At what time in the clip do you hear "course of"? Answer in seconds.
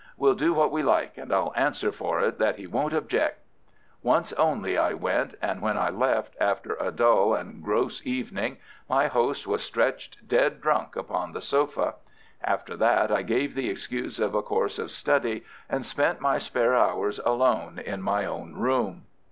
14.41-14.89